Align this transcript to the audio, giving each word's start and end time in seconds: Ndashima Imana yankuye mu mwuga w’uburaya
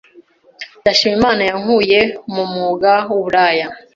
Ndashima 0.81 1.13
Imana 1.19 1.41
yankuye 1.49 1.99
mu 2.33 2.43
mwuga 2.51 2.91
w’uburaya 3.07 3.67